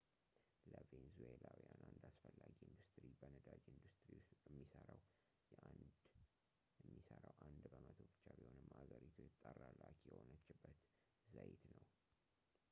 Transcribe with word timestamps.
ለቬንዙዌላውያን 0.71 1.81
አንድ 1.87 1.99
አስፈላጊ 2.07 2.55
ኢንዱስትሪ 2.69 3.09
በነዳጅ 3.19 3.65
ኢንዱስትሪ 3.73 4.13
ውስጥ 4.21 4.39
የሚሠራው 4.47 5.01
አንድ 7.49 7.61
በመቶ 7.75 7.91
ብቻ 8.11 8.23
ቢሆንም 8.41 8.71
አገሪቱ 8.81 9.15
የተጣራ 9.25 9.61
ላኪ 9.81 10.01
የሆነችበት 10.17 10.79
ዘይት 11.37 11.63
ነው 11.77 11.85